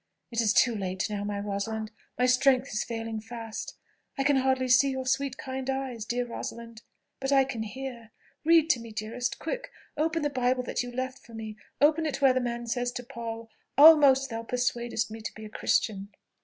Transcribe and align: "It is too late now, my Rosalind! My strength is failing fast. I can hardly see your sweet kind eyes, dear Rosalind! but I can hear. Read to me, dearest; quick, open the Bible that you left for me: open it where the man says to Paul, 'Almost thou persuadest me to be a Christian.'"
"It 0.31 0.41
is 0.41 0.51
too 0.51 0.75
late 0.75 1.07
now, 1.11 1.23
my 1.23 1.39
Rosalind! 1.39 1.91
My 2.17 2.25
strength 2.25 2.69
is 2.69 2.83
failing 2.83 3.19
fast. 3.19 3.77
I 4.17 4.23
can 4.23 4.37
hardly 4.37 4.67
see 4.67 4.89
your 4.89 5.05
sweet 5.05 5.37
kind 5.37 5.69
eyes, 5.69 6.05
dear 6.05 6.25
Rosalind! 6.25 6.81
but 7.19 7.31
I 7.31 7.43
can 7.45 7.61
hear. 7.61 8.09
Read 8.43 8.67
to 8.71 8.79
me, 8.79 8.91
dearest; 8.91 9.37
quick, 9.37 9.71
open 9.95 10.23
the 10.23 10.31
Bible 10.31 10.63
that 10.63 10.81
you 10.81 10.91
left 10.91 11.23
for 11.23 11.35
me: 11.35 11.55
open 11.79 12.07
it 12.07 12.19
where 12.19 12.33
the 12.33 12.41
man 12.41 12.65
says 12.65 12.91
to 12.93 13.03
Paul, 13.03 13.51
'Almost 13.77 14.31
thou 14.31 14.41
persuadest 14.41 15.11
me 15.11 15.21
to 15.21 15.33
be 15.35 15.45
a 15.45 15.49
Christian.'" 15.49 16.09